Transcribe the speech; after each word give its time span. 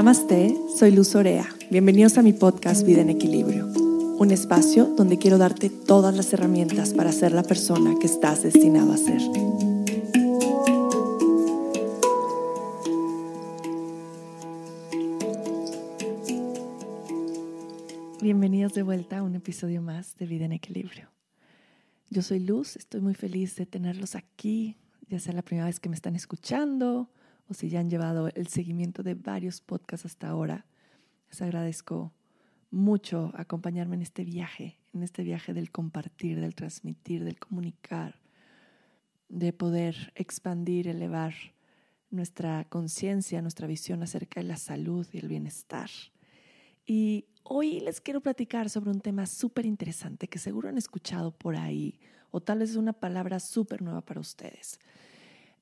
Namaste, 0.00 0.56
soy 0.78 0.92
Luz 0.92 1.14
Orea. 1.14 1.46
Bienvenidos 1.70 2.16
a 2.16 2.22
mi 2.22 2.32
podcast 2.32 2.86
Vida 2.86 3.02
en 3.02 3.10
Equilibrio, 3.10 3.66
un 3.66 4.30
espacio 4.30 4.86
donde 4.96 5.18
quiero 5.18 5.36
darte 5.36 5.68
todas 5.68 6.16
las 6.16 6.32
herramientas 6.32 6.94
para 6.94 7.12
ser 7.12 7.32
la 7.32 7.42
persona 7.42 7.94
que 8.00 8.06
estás 8.06 8.42
destinado 8.42 8.94
a 8.94 8.96
ser. 8.96 9.20
Bienvenidos 18.22 18.72
de 18.72 18.82
vuelta 18.82 19.18
a 19.18 19.22
un 19.22 19.34
episodio 19.34 19.82
más 19.82 20.16
de 20.16 20.24
Vida 20.24 20.46
en 20.46 20.52
Equilibrio. 20.52 21.10
Yo 22.08 22.22
soy 22.22 22.40
Luz, 22.40 22.76
estoy 22.76 23.02
muy 23.02 23.12
feliz 23.12 23.54
de 23.56 23.66
tenerlos 23.66 24.14
aquí, 24.14 24.78
ya 25.10 25.20
sea 25.20 25.34
la 25.34 25.42
primera 25.42 25.66
vez 25.66 25.78
que 25.78 25.90
me 25.90 25.94
están 25.94 26.16
escuchando 26.16 27.10
o 27.50 27.54
si 27.54 27.68
ya 27.68 27.80
han 27.80 27.90
llevado 27.90 28.28
el 28.28 28.46
seguimiento 28.46 29.02
de 29.02 29.14
varios 29.14 29.60
podcasts 29.60 30.06
hasta 30.06 30.28
ahora. 30.28 30.66
Les 31.28 31.42
agradezco 31.42 32.12
mucho 32.70 33.32
acompañarme 33.34 33.96
en 33.96 34.02
este 34.02 34.24
viaje, 34.24 34.78
en 34.94 35.02
este 35.02 35.24
viaje 35.24 35.52
del 35.52 35.72
compartir, 35.72 36.40
del 36.40 36.54
transmitir, 36.54 37.24
del 37.24 37.40
comunicar, 37.40 38.20
de 39.28 39.52
poder 39.52 40.12
expandir, 40.14 40.86
elevar 40.86 41.34
nuestra 42.10 42.64
conciencia, 42.68 43.42
nuestra 43.42 43.66
visión 43.66 44.04
acerca 44.04 44.40
de 44.40 44.46
la 44.46 44.56
salud 44.56 45.06
y 45.12 45.18
el 45.18 45.26
bienestar. 45.26 45.90
Y 46.86 47.26
hoy 47.42 47.80
les 47.80 48.00
quiero 48.00 48.20
platicar 48.20 48.70
sobre 48.70 48.90
un 48.90 49.00
tema 49.00 49.26
súper 49.26 49.66
interesante 49.66 50.28
que 50.28 50.38
seguro 50.38 50.68
han 50.68 50.78
escuchado 50.78 51.32
por 51.32 51.56
ahí, 51.56 51.98
o 52.30 52.40
tal 52.40 52.60
vez 52.60 52.70
es 52.70 52.76
una 52.76 52.92
palabra 52.92 53.40
súper 53.40 53.82
nueva 53.82 54.02
para 54.02 54.20
ustedes. 54.20 54.78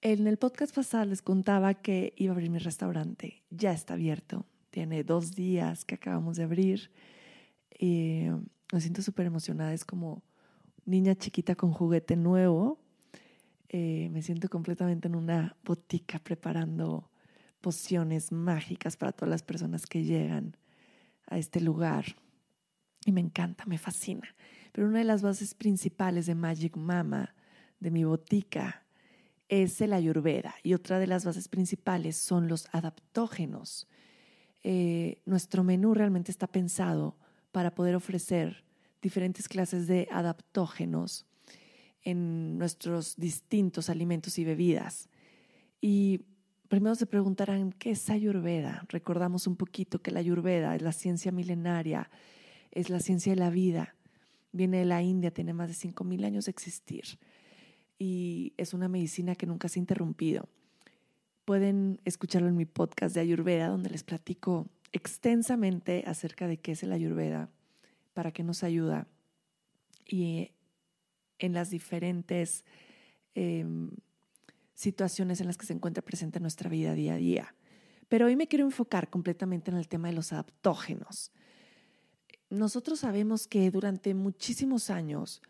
En 0.01 0.29
el 0.29 0.37
podcast 0.37 0.73
pasado 0.73 1.07
les 1.07 1.23
contaba 1.23 1.75
que 1.75 2.15
iba 2.17 2.31
a 2.31 2.35
abrir 2.35 2.51
mi 2.51 2.59
restaurante. 2.59 3.43
Ya 3.51 3.73
está 3.73 3.95
abierto. 3.95 4.47
Tiene 4.71 5.03
dos 5.03 5.35
días 5.35 5.85
que 5.85 5.97
acabamos 5.97 6.37
de 6.37 6.45
abrir. 6.45 6.93
Y 7.77 8.27
me 8.73 8.81
siento 8.81 9.03
súper 9.03 9.27
emocionada. 9.27 9.73
Es 9.73 9.85
como 9.85 10.23
niña 10.85 11.17
chiquita 11.17 11.57
con 11.57 11.73
juguete 11.73 12.15
nuevo. 12.15 12.79
Eh, 13.71 14.09
me 14.13 14.23
siento 14.23 14.49
completamente 14.49 15.09
en 15.09 15.17
una 15.17 15.57
botica 15.65 16.21
preparando 16.21 17.11
pociones 17.61 18.31
mágicas 18.31 18.97
para 18.97 19.11
todas 19.11 19.31
las 19.31 19.43
personas 19.43 19.85
que 19.85 20.05
llegan 20.05 20.57
a 21.27 21.39
este 21.39 21.61
lugar. 21.61 22.05
Y 23.05 23.11
me 23.11 23.21
encanta, 23.21 23.65
me 23.67 23.79
fascina. 23.79 24.29
Pero 24.71 24.87
una 24.87 24.99
de 24.99 25.05
las 25.05 25.23
bases 25.23 25.55
principales 25.55 26.27
de 26.27 26.37
Magic 26.37 26.77
Mama, 26.77 27.35
de 27.81 27.91
mi 27.91 28.05
botica, 28.05 28.85
es 29.49 29.81
el 29.81 29.93
ayurveda 29.93 30.55
y 30.63 30.75
otra 30.75 30.99
de 30.99 31.07
las 31.07 31.25
bases 31.25 31.49
principales 31.49 32.17
son 32.17 32.49
los 32.49 32.69
adaptógenos. 32.73 33.89
Eh, 34.63 35.23
nuestro 35.25 35.65
menú 35.65 35.95
realmente 35.95 36.31
está 36.31 36.47
pensado 36.47 37.17
para 37.53 37.75
poder 37.75 37.95
ofrecer 37.95 38.65
diferentes 39.01 39.49
clases 39.49 39.87
de 39.87 40.09
adaptógenos 40.11 41.27
en 42.03 42.59
nuestros 42.59 43.17
distintos 43.17 43.89
alimentos 43.89 44.39
y 44.39 44.45
bebidas. 44.45 45.09
Y 45.81 46.21
primero 46.69 46.95
se 46.95 47.07
preguntarán, 47.07 47.73
¿qué 47.73 47.93
es 47.93 48.11
Ayurveda? 48.11 48.85
Recordamos 48.89 49.47
un 49.47 49.57
poquito 49.57 50.03
que 50.03 50.11
la 50.11 50.21
Ayurveda 50.21 50.75
es 50.77 50.83
la 50.83 50.93
ciencia 50.93 51.33
milenaria, 51.33 52.11
es 52.71 52.91
la 52.91 53.01
ciencia 53.01 53.33
de 53.33 53.41
la 53.41 53.51
vida. 53.51 53.95
Viene 54.53 54.79
de 54.79 54.85
la 54.85 55.03
India, 55.03 55.31
tiene 55.31 55.55
más 55.55 55.69
de 55.69 55.89
5.000 55.89 56.25
años 56.25 56.47
de 56.47 56.51
existir 56.51 57.19
y 57.99 58.53
es 58.57 58.75
una 58.75 58.89
medicina 58.89 59.35
que 59.35 59.47
nunca 59.47 59.69
se 59.69 59.79
ha 59.79 59.83
interrumpido. 59.83 60.49
Pueden 61.45 62.01
escucharlo 62.05 62.49
en 62.49 62.57
mi 62.57 62.67
podcast 62.67 63.15
de 63.15 63.21
Ayurveda, 63.21 63.69
donde 63.69 63.91
les 63.91 64.05
platico 64.05 64.69
extensamente 64.93 66.05
acerca 66.07 66.47
de 66.47 66.59
qué 66.59 66.73
es 66.73 66.83
el 66.83 66.93
Ayurveda, 66.93 67.51
para 68.15 68.33
qué 68.33 68.43
nos 68.43 68.63
ayuda 68.63 69.07
y 70.07 70.53
en 71.39 71.53
las 71.53 71.71
diferentes 71.71 72.65
em, 73.35 73.91
situaciones 74.75 75.41
en 75.41 75.47
las 75.47 75.57
que 75.57 75.67
se 75.67 75.73
encuentra 75.73 76.03
presente 76.03 76.39
en 76.39 76.43
nuestra 76.43 76.71
vida 76.71 76.95
día 76.95 77.15
a 77.15 77.19
día. 77.19 77.55
Pero 78.09 78.27
hoy 78.27 78.37
me 78.37 78.49
quiero 78.49 78.65
enfocar 78.65 79.11
completamente 79.11 79.71
en 79.71 79.77
el 79.77 79.89
tema 79.89 80.09
de 80.09 80.15
los 80.15 80.33
adaptógenos. 80.33 81.31
Nosotros 82.51 83.01
sabemos 83.01 83.47
que 83.47 83.71
durante 83.71 84.15
muchísimos 84.15 84.89
años 84.89 85.43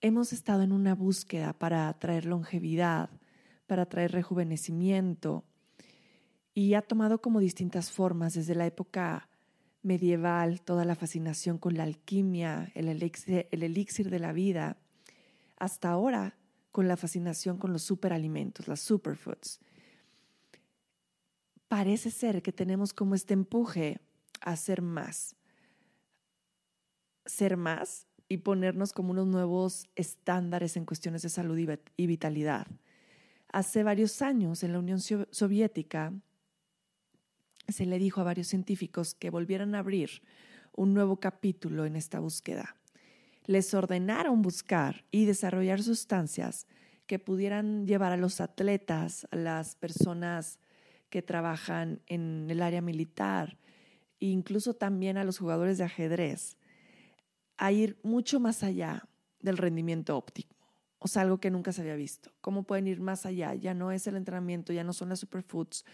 hemos 0.00 0.32
estado 0.32 0.62
en 0.62 0.72
una 0.72 0.94
búsqueda 0.94 1.52
para 1.52 1.92
traer 1.98 2.24
longevidad, 2.24 3.10
para 3.66 3.86
traer 3.86 4.12
rejuvenecimiento, 4.12 5.44
y 6.54 6.74
ha 6.74 6.82
tomado 6.82 7.20
como 7.20 7.38
distintas 7.38 7.92
formas 7.92 8.34
desde 8.34 8.54
la 8.54 8.66
época 8.66 9.28
medieval, 9.82 10.60
toda 10.60 10.84
la 10.84 10.96
fascinación 10.96 11.58
con 11.58 11.74
la 11.74 11.84
alquimia, 11.84 12.72
el 12.74 12.88
elixir, 12.88 14.10
de 14.10 14.18
la 14.18 14.32
vida, 14.32 14.76
hasta 15.56 15.90
ahora 15.90 16.36
con 16.72 16.88
la 16.88 16.96
fascinación 16.96 17.58
con 17.58 17.72
los 17.72 17.82
superalimentos, 17.82 18.66
las 18.66 18.80
superfoods. 18.80 19.60
Parece 21.68 22.10
ser 22.10 22.42
que 22.42 22.52
tenemos 22.52 22.92
como 22.92 23.14
este 23.14 23.34
empuje 23.34 24.00
a 24.40 24.56
ser 24.56 24.82
más. 24.82 25.36
Ser 27.24 27.56
más 27.56 28.07
y 28.28 28.38
ponernos 28.38 28.92
como 28.92 29.12
unos 29.12 29.26
nuevos 29.26 29.88
estándares 29.96 30.76
en 30.76 30.84
cuestiones 30.84 31.22
de 31.22 31.28
salud 31.28 31.58
y 31.96 32.06
vitalidad. 32.06 32.66
Hace 33.50 33.82
varios 33.82 34.20
años 34.20 34.62
en 34.62 34.72
la 34.72 34.78
Unión 34.78 35.00
Soviética 35.00 36.12
se 37.68 37.86
le 37.86 37.98
dijo 37.98 38.20
a 38.20 38.24
varios 38.24 38.48
científicos 38.48 39.14
que 39.14 39.30
volvieran 39.30 39.74
a 39.74 39.78
abrir 39.78 40.22
un 40.72 40.94
nuevo 40.94 41.18
capítulo 41.18 41.86
en 41.86 41.96
esta 41.96 42.20
búsqueda. 42.20 42.76
Les 43.46 43.72
ordenaron 43.72 44.42
buscar 44.42 45.04
y 45.10 45.24
desarrollar 45.24 45.82
sustancias 45.82 46.66
que 47.06 47.18
pudieran 47.18 47.86
llevar 47.86 48.12
a 48.12 48.18
los 48.18 48.42
atletas, 48.42 49.26
a 49.30 49.36
las 49.36 49.74
personas 49.74 50.60
que 51.08 51.22
trabajan 51.22 52.02
en 52.06 52.46
el 52.50 52.60
área 52.60 52.82
militar, 52.82 53.56
e 54.20 54.26
incluso 54.26 54.74
también 54.74 55.16
a 55.16 55.24
los 55.24 55.38
jugadores 55.38 55.78
de 55.78 55.84
ajedrez, 55.84 56.57
a 57.58 57.72
ir 57.72 57.98
mucho 58.02 58.40
más 58.40 58.62
allá 58.62 59.06
del 59.40 59.58
rendimiento 59.58 60.16
óptimo. 60.16 60.50
O 61.00 61.06
sea, 61.06 61.22
algo 61.22 61.38
que 61.38 61.50
nunca 61.50 61.72
se 61.72 61.82
había 61.82 61.96
visto. 61.96 62.32
¿Cómo 62.40 62.64
pueden 62.64 62.86
ir 62.86 63.00
más 63.00 63.26
allá? 63.26 63.54
Ya 63.54 63.74
no 63.74 63.92
es 63.92 64.06
el 64.06 64.16
entrenamiento, 64.16 64.72
ya 64.72 64.84
no 64.84 64.92
son 64.92 65.10
las 65.10 65.20
superfoods. 65.20 65.84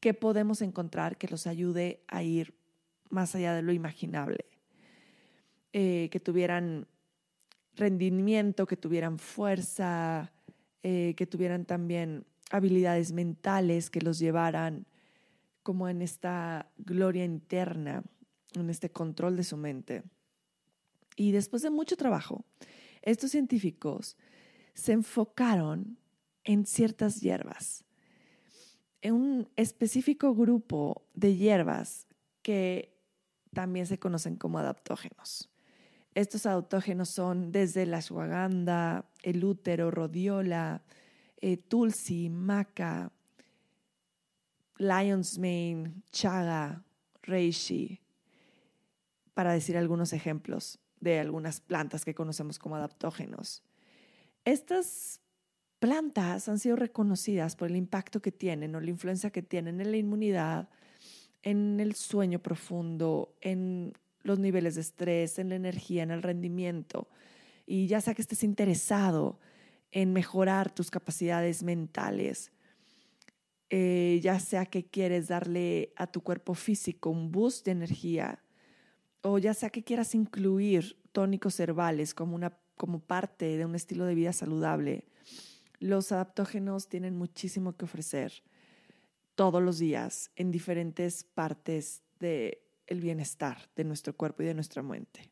¿Qué 0.00 0.14
podemos 0.14 0.62
encontrar 0.62 1.16
que 1.16 1.28
los 1.28 1.46
ayude 1.46 2.02
a 2.08 2.22
ir 2.22 2.54
más 3.08 3.34
allá 3.34 3.54
de 3.54 3.62
lo 3.62 3.72
imaginable? 3.72 4.46
Eh, 5.72 6.08
que 6.10 6.20
tuvieran 6.20 6.86
rendimiento, 7.74 8.66
que 8.66 8.76
tuvieran 8.76 9.18
fuerza, 9.18 10.32
eh, 10.82 11.14
que 11.16 11.26
tuvieran 11.26 11.66
también 11.66 12.24
habilidades 12.50 13.12
mentales 13.12 13.90
que 13.90 14.00
los 14.00 14.18
llevaran 14.18 14.86
como 15.62 15.88
en 15.88 16.02
esta 16.02 16.70
gloria 16.78 17.24
interna 17.24 18.04
en 18.60 18.70
este 18.70 18.90
control 18.90 19.36
de 19.36 19.44
su 19.44 19.56
mente. 19.56 20.02
Y 21.16 21.32
después 21.32 21.62
de 21.62 21.70
mucho 21.70 21.96
trabajo, 21.96 22.44
estos 23.02 23.30
científicos 23.30 24.16
se 24.74 24.92
enfocaron 24.92 25.98
en 26.44 26.66
ciertas 26.66 27.20
hierbas, 27.20 27.84
en 29.00 29.14
un 29.14 29.48
específico 29.56 30.34
grupo 30.34 31.06
de 31.14 31.36
hierbas 31.36 32.06
que 32.42 32.96
también 33.52 33.86
se 33.86 33.98
conocen 33.98 34.36
como 34.36 34.58
adaptógenos. 34.58 35.50
Estos 36.14 36.46
adaptógenos 36.46 37.10
son 37.10 37.52
desde 37.52 37.86
la 37.86 37.98
ashwagandha, 37.98 39.06
el 39.22 39.44
útero, 39.44 39.90
rodiola, 39.90 40.82
eh, 41.40 41.56
tulsi, 41.56 42.30
maca, 42.30 43.12
lion's 44.78 45.38
mane, 45.38 45.92
chaga, 46.10 46.84
reishi, 47.22 48.00
para 49.36 49.52
decir 49.52 49.76
algunos 49.76 50.14
ejemplos 50.14 50.78
de 50.98 51.20
algunas 51.20 51.60
plantas 51.60 52.06
que 52.06 52.14
conocemos 52.14 52.58
como 52.58 52.76
adaptógenos. 52.76 53.62
Estas 54.46 55.20
plantas 55.78 56.48
han 56.48 56.58
sido 56.58 56.74
reconocidas 56.74 57.54
por 57.54 57.68
el 57.68 57.76
impacto 57.76 58.22
que 58.22 58.32
tienen 58.32 58.74
o 58.74 58.80
la 58.80 58.88
influencia 58.88 59.28
que 59.28 59.42
tienen 59.42 59.78
en 59.82 59.90
la 59.90 59.98
inmunidad, 59.98 60.70
en 61.42 61.80
el 61.80 61.94
sueño 61.94 62.38
profundo, 62.38 63.36
en 63.42 63.92
los 64.22 64.38
niveles 64.38 64.76
de 64.76 64.80
estrés, 64.80 65.38
en 65.38 65.50
la 65.50 65.56
energía, 65.56 66.02
en 66.02 66.12
el 66.12 66.22
rendimiento. 66.22 67.06
Y 67.66 67.88
ya 67.88 68.00
sea 68.00 68.14
que 68.14 68.22
estés 68.22 68.42
interesado 68.42 69.38
en 69.92 70.14
mejorar 70.14 70.74
tus 70.74 70.90
capacidades 70.90 71.62
mentales, 71.62 72.52
eh, 73.68 74.18
ya 74.22 74.40
sea 74.40 74.64
que 74.64 74.86
quieres 74.86 75.28
darle 75.28 75.92
a 75.94 76.06
tu 76.06 76.22
cuerpo 76.22 76.54
físico 76.54 77.10
un 77.10 77.30
boost 77.30 77.66
de 77.66 77.72
energía, 77.72 78.42
o 79.28 79.38
ya 79.38 79.54
sea 79.54 79.70
que 79.70 79.82
quieras 79.82 80.14
incluir 80.14 80.96
tónicos 81.10 81.58
herbales 81.58 82.14
como, 82.14 82.36
una, 82.36 82.56
como 82.76 83.00
parte 83.00 83.56
de 83.56 83.64
un 83.64 83.74
estilo 83.74 84.04
de 84.04 84.14
vida 84.14 84.32
saludable, 84.32 85.04
los 85.80 86.12
adaptógenos 86.12 86.88
tienen 86.88 87.16
muchísimo 87.16 87.76
que 87.76 87.86
ofrecer. 87.86 88.32
todos 89.34 89.62
los 89.62 89.78
días 89.78 90.30
en 90.36 90.50
diferentes 90.50 91.22
partes 91.22 92.02
del 92.20 92.56
el 92.86 93.00
bienestar 93.00 93.58
de 93.74 93.84
nuestro 93.84 94.16
cuerpo 94.16 94.42
y 94.42 94.46
de 94.46 94.54
nuestra 94.54 94.82
mente. 94.82 95.28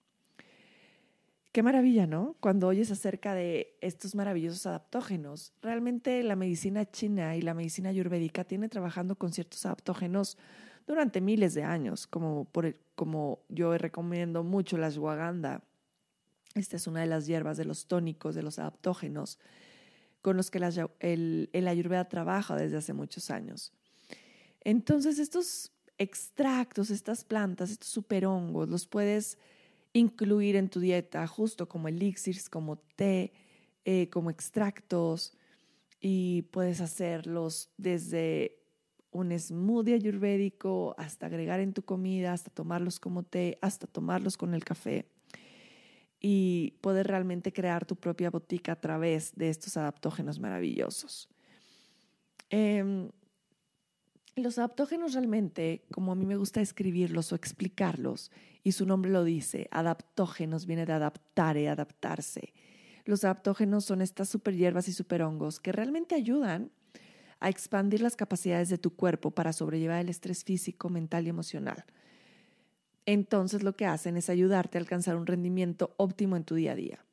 Qué 1.52 1.62
maravilla, 1.62 2.06
¿no? 2.06 2.36
Cuando 2.40 2.66
oyes 2.66 2.90
acerca 2.90 3.32
de 3.32 3.78
estos 3.80 4.14
maravillosos 4.14 4.66
adaptógenos. 4.66 5.54
Realmente 5.62 6.22
la 6.24 6.36
medicina 6.36 6.84
china 6.84 7.36
y 7.36 7.42
la 7.42 7.54
medicina 7.54 7.90
ayurvédica 7.90 8.44
tienen 8.44 8.68
trabajando 8.68 9.16
con 9.16 9.32
ciertos 9.32 9.64
adaptógenos 9.64 10.36
durante 10.86 11.20
miles 11.20 11.54
de 11.54 11.64
años, 11.64 12.06
como, 12.06 12.44
por, 12.46 12.76
como 12.94 13.40
yo 13.48 13.76
recomiendo 13.78 14.44
mucho 14.44 14.76
la 14.76 14.88
ashwagandha. 14.88 15.62
Esta 16.54 16.76
es 16.76 16.86
una 16.86 17.00
de 17.00 17.06
las 17.06 17.26
hierbas 17.26 17.56
de 17.56 17.64
los 17.64 17.86
tónicos, 17.86 18.34
de 18.34 18.42
los 18.42 18.58
adaptógenos, 18.58 19.38
con 20.22 20.36
los 20.36 20.50
que 20.50 20.58
el, 21.00 21.50
el 21.52 21.68
ayurveda 21.68 22.08
trabaja 22.08 22.56
desde 22.56 22.76
hace 22.76 22.92
muchos 22.92 23.30
años. 23.30 23.72
Entonces, 24.60 25.18
estos 25.18 25.72
extractos, 25.98 26.90
estas 26.90 27.24
plantas, 27.24 27.70
estos 27.70 27.88
superhongos, 27.88 28.68
los 28.68 28.86
puedes 28.86 29.38
incluir 29.92 30.56
en 30.56 30.68
tu 30.68 30.80
dieta, 30.80 31.26
justo 31.26 31.68
como 31.68 31.88
elixirs, 31.88 32.48
como 32.48 32.78
té, 32.96 33.32
eh, 33.84 34.08
como 34.10 34.30
extractos, 34.30 35.34
y 36.00 36.42
puedes 36.50 36.80
hacerlos 36.80 37.70
desde 37.76 38.63
un 39.14 39.38
smoothie 39.38 39.94
ayurvédico 39.94 40.94
hasta 40.98 41.26
agregar 41.26 41.60
en 41.60 41.72
tu 41.72 41.82
comida, 41.82 42.32
hasta 42.32 42.50
tomarlos 42.50 42.98
como 42.98 43.22
té, 43.22 43.58
hasta 43.62 43.86
tomarlos 43.86 44.36
con 44.36 44.54
el 44.54 44.64
café 44.64 45.06
y 46.20 46.74
poder 46.80 47.06
realmente 47.06 47.52
crear 47.52 47.86
tu 47.86 47.96
propia 47.96 48.30
botica 48.30 48.72
a 48.72 48.80
través 48.80 49.34
de 49.36 49.50
estos 49.50 49.76
adaptógenos 49.76 50.40
maravillosos. 50.40 51.28
Em, 52.50 53.10
los 54.34 54.58
adaptógenos 54.58 55.14
realmente, 55.14 55.84
como 55.92 56.10
a 56.10 56.16
mí 56.16 56.26
me 56.26 56.36
gusta 56.36 56.60
escribirlos 56.60 57.30
o 57.32 57.36
explicarlos, 57.36 58.32
y 58.64 58.72
su 58.72 58.84
nombre 58.84 59.12
lo 59.12 59.22
dice, 59.22 59.68
adaptógenos 59.70 60.66
viene 60.66 60.86
de 60.86 60.92
adaptar 60.92 61.56
y 61.56 61.66
adaptarse. 61.66 62.52
Los 63.04 63.22
adaptógenos 63.22 63.84
son 63.84 64.02
estas 64.02 64.28
super 64.28 64.56
hierbas 64.56 64.88
y 64.88 64.92
super 64.92 65.22
hongos 65.22 65.60
que 65.60 65.70
realmente 65.70 66.16
ayudan 66.16 66.72
a 67.44 67.50
expandir 67.50 68.00
las 68.00 68.16
capacidades 68.16 68.70
de 68.70 68.78
tu 68.78 68.96
cuerpo 68.96 69.30
para 69.30 69.52
sobrellevar 69.52 70.00
el 70.00 70.08
estrés 70.08 70.44
físico, 70.44 70.88
mental 70.88 71.26
y 71.26 71.28
emocional. 71.28 71.84
Entonces 73.04 73.62
lo 73.62 73.76
que 73.76 73.84
hacen 73.84 74.16
es 74.16 74.30
ayudarte 74.30 74.78
a 74.78 74.80
alcanzar 74.80 75.16
un 75.16 75.26
rendimiento 75.26 75.94
óptimo 75.98 76.36
en 76.36 76.44
tu 76.44 76.54
día 76.54 76.72
a 76.72 76.74
día. 76.74 77.04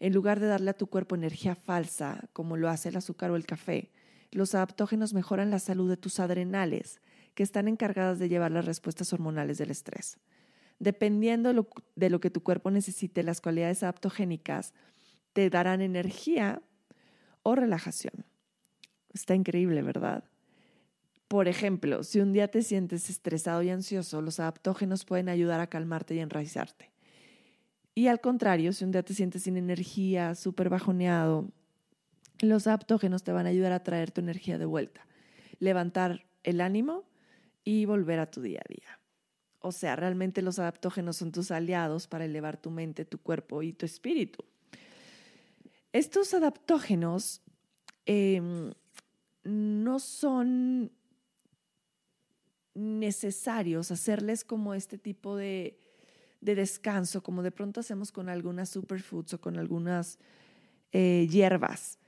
En 0.00 0.12
lugar 0.12 0.40
de 0.40 0.48
darle 0.48 0.70
a 0.70 0.76
tu 0.76 0.88
cuerpo 0.88 1.14
energía 1.14 1.54
falsa, 1.54 2.28
como 2.32 2.56
lo 2.56 2.68
hace 2.68 2.88
el 2.88 2.96
azúcar 2.96 3.30
o 3.30 3.36
el 3.36 3.46
café, 3.46 3.92
los 4.32 4.56
adaptógenos 4.56 5.14
mejoran 5.14 5.52
la 5.52 5.60
salud 5.60 5.88
de 5.88 5.96
tus 5.96 6.18
adrenales, 6.18 7.00
que 7.36 7.44
están 7.44 7.68
encargadas 7.68 8.18
de 8.18 8.28
llevar 8.28 8.50
las 8.50 8.64
respuestas 8.64 9.12
hormonales 9.12 9.58
del 9.58 9.70
estrés. 9.70 10.18
Dependiendo 10.80 11.52
de 11.94 12.10
lo 12.10 12.20
que 12.20 12.30
tu 12.30 12.42
cuerpo 12.42 12.72
necesite, 12.72 13.22
las 13.22 13.40
cualidades 13.40 13.84
adaptogénicas 13.84 14.74
te 15.34 15.48
darán 15.50 15.82
energía 15.82 16.62
o 17.44 17.54
relajación. 17.54 18.24
Está 19.12 19.34
increíble, 19.34 19.82
¿verdad? 19.82 20.24
Por 21.28 21.46
ejemplo, 21.46 22.04
si 22.04 22.20
un 22.20 22.32
día 22.32 22.48
te 22.48 22.62
sientes 22.62 23.10
estresado 23.10 23.62
y 23.62 23.70
ansioso, 23.70 24.22
los 24.22 24.40
adaptógenos 24.40 25.04
pueden 25.04 25.28
ayudar 25.28 25.60
a 25.60 25.66
calmarte 25.66 26.14
y 26.14 26.20
enraizarte. 26.20 26.90
Y 27.94 28.06
al 28.06 28.20
contrario, 28.20 28.72
si 28.72 28.84
un 28.84 28.92
día 28.92 29.02
te 29.02 29.12
sientes 29.12 29.42
sin 29.42 29.56
energía, 29.56 30.34
súper 30.34 30.68
bajoneado, 30.70 31.50
los 32.40 32.66
adaptógenos 32.66 33.24
te 33.24 33.32
van 33.32 33.46
a 33.46 33.50
ayudar 33.50 33.72
a 33.72 33.82
traer 33.82 34.10
tu 34.10 34.20
energía 34.20 34.56
de 34.56 34.64
vuelta, 34.64 35.06
levantar 35.58 36.24
el 36.44 36.60
ánimo 36.60 37.04
y 37.64 37.84
volver 37.84 38.20
a 38.20 38.30
tu 38.30 38.40
día 38.40 38.60
a 38.64 38.68
día. 38.72 39.00
O 39.60 39.72
sea, 39.72 39.96
realmente 39.96 40.40
los 40.42 40.58
adaptógenos 40.58 41.16
son 41.16 41.32
tus 41.32 41.50
aliados 41.50 42.06
para 42.06 42.24
elevar 42.24 42.56
tu 42.56 42.70
mente, 42.70 43.04
tu 43.04 43.18
cuerpo 43.18 43.62
y 43.62 43.72
tu 43.72 43.84
espíritu. 43.84 44.44
Estos 45.92 46.32
adaptógenos 46.34 47.42
em, 48.06 48.72
no 49.44 49.98
son 49.98 50.92
necesarios 52.74 53.90
hacerles 53.90 54.44
como 54.44 54.74
este 54.74 54.98
tipo 54.98 55.36
de, 55.36 55.78
de, 56.40 56.54
descanso, 56.54 57.22
como 57.22 57.42
de 57.42 57.50
pronto 57.50 57.80
hacemos 57.80 58.12
con 58.12 58.28
algunas 58.28 58.68
superfoods 58.68 59.34
o 59.34 59.40
con 59.40 59.58
algunas 59.58 60.18
eh, 60.92 61.26
hierbas 61.30 61.98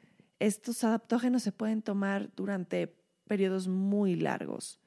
estos 0.41 0.83
adaptógenos 0.85 1.43
se 1.43 1.53
pueden 1.53 1.83
tomar 1.83 2.35
durante 2.35 2.97
periodos 3.29 3.69
muy 3.69 4.17
largos 4.17 4.81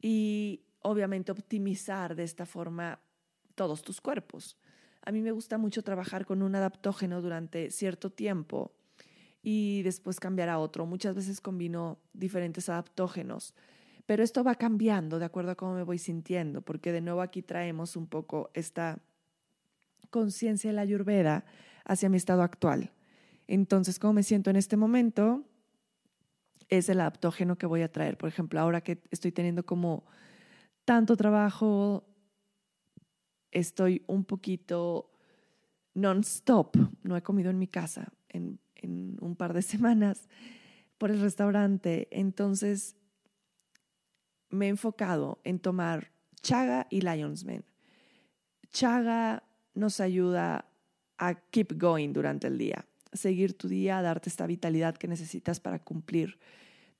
y 0.00 0.64
obviamente 0.80 1.30
optimizar 1.30 2.16
de 2.16 2.24
esta 2.24 2.46
forma 2.46 2.98
todos 3.54 3.82
tus 3.82 4.00
cuerpos. 4.00 4.56
A 5.02 5.12
mí 5.12 5.20
me 5.20 5.32
gusta 5.32 5.58
mucho 5.58 5.84
trabajar 5.84 6.24
con 6.24 6.42
un 6.42 6.54
adaptógeno 6.54 7.20
durante 7.20 7.70
cierto 7.70 8.10
tiempo 8.10 8.74
y 9.42 9.82
después 9.82 10.20
cambiar 10.20 10.48
a 10.48 10.58
otro. 10.58 10.86
Muchas 10.86 11.14
veces 11.14 11.40
combino 11.40 11.98
diferentes 12.12 12.68
adaptógenos, 12.68 13.54
pero 14.06 14.22
esto 14.22 14.44
va 14.44 14.54
cambiando 14.54 15.18
de 15.18 15.24
acuerdo 15.24 15.52
a 15.52 15.54
cómo 15.54 15.74
me 15.74 15.82
voy 15.82 15.98
sintiendo, 15.98 16.62
porque 16.62 16.92
de 16.92 17.00
nuevo 17.00 17.22
aquí 17.22 17.42
traemos 17.42 17.96
un 17.96 18.06
poco 18.06 18.50
esta 18.54 18.98
conciencia 20.10 20.70
de 20.70 20.74
la 20.74 20.82
ayurveda 20.82 21.44
hacia 21.84 22.08
mi 22.08 22.16
estado 22.16 22.42
actual. 22.42 22.92
Entonces, 23.46 23.98
¿cómo 23.98 24.14
me 24.14 24.22
siento 24.22 24.50
en 24.50 24.56
este 24.56 24.76
momento? 24.76 25.44
Es 26.68 26.88
el 26.88 27.00
adaptógeno 27.00 27.56
que 27.58 27.66
voy 27.66 27.82
a 27.82 27.90
traer. 27.90 28.16
Por 28.16 28.28
ejemplo, 28.28 28.60
ahora 28.60 28.80
que 28.80 29.02
estoy 29.10 29.32
teniendo 29.32 29.64
como 29.64 30.04
tanto 30.84 31.16
trabajo, 31.16 32.04
estoy 33.50 34.04
un 34.06 34.24
poquito 34.24 35.10
non-stop. 35.94 36.76
No 37.02 37.16
he 37.16 37.22
comido 37.22 37.50
en 37.50 37.58
mi 37.58 37.66
casa 37.66 38.12
en, 38.28 38.60
en 38.82 39.16
un 39.20 39.36
par 39.36 39.52
de 39.52 39.62
semanas 39.74 40.28
por 40.98 41.10
el 41.10 41.20
restaurante. 41.20 42.08
Entonces, 42.10 42.96
me 44.50 44.66
he 44.66 44.68
enfocado 44.68 45.40
en 45.44 45.58
tomar 45.58 46.12
chaga 46.42 46.86
y 46.90 47.00
Lion's 47.00 47.44
Mane. 47.44 47.64
Chaga 48.70 49.44
nos 49.74 50.00
ayuda 50.00 50.66
a 51.18 51.34
keep 51.34 51.78
going 51.78 52.12
durante 52.12 52.46
el 52.46 52.58
día 52.58 52.86
seguir 53.12 53.56
tu 53.56 53.68
día, 53.68 54.02
darte 54.02 54.28
esta 54.28 54.46
vitalidad 54.46 54.96
que 54.96 55.08
necesitas 55.08 55.60
para 55.60 55.78
cumplir 55.80 56.38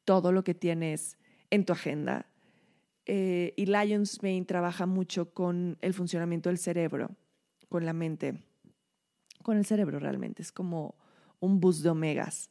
todo 0.05 0.33
lo 0.33 0.45
que 0.45 0.55
tienes 0.55 1.19
en 1.51 1.65
tu 1.65 1.73
agenda. 1.73 2.27
Eh, 3.07 3.55
y 3.57 3.67
Lions 3.67 4.23
Mane 4.23 4.45
trabaja 4.45 4.87
mucho 4.87 5.33
con 5.33 5.79
el 5.81 5.95
funcionamiento 5.95 6.49
del 6.49 6.59
cerebro, 6.59 7.17
con 7.69 7.85
la 7.85 7.93
mente, 7.93 8.43
con 9.43 9.57
el 9.57 9.65
cerebro 9.65 9.99
realmente. 9.99 10.43
Es 10.43 10.53
como 10.53 10.97
un 11.41 11.61
bus 11.61 11.83
de 11.83 11.91
omegas. 11.91 12.51